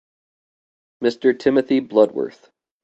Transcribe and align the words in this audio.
Mr. 1.03 1.37
Timothy 1.37 1.79
Bloodworth. 1.79 2.49